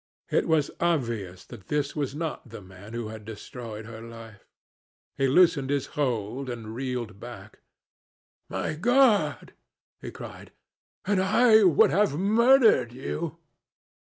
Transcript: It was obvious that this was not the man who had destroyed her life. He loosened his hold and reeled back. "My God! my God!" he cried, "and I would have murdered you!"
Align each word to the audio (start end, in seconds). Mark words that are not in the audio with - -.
It 0.31 0.47
was 0.47 0.71
obvious 0.79 1.45
that 1.45 1.67
this 1.67 1.95
was 1.95 2.15
not 2.15 2.49
the 2.49 2.59
man 2.63 2.93
who 2.93 3.09
had 3.09 3.23
destroyed 3.23 3.85
her 3.85 4.01
life. 4.01 4.47
He 5.15 5.27
loosened 5.27 5.69
his 5.69 5.85
hold 5.93 6.49
and 6.49 6.73
reeled 6.73 7.19
back. 7.19 7.59
"My 8.49 8.73
God! 8.73 8.73
my 8.89 9.13
God!" 9.13 9.53
he 10.01 10.09
cried, 10.09 10.53
"and 11.05 11.21
I 11.21 11.61
would 11.65 11.91
have 11.91 12.17
murdered 12.17 12.93
you!" 12.93 13.37